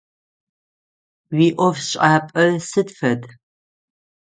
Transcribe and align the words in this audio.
Уиӏофшӏапӏэ 1.37 2.45
сыд 2.69 2.89
фэд? 2.97 3.21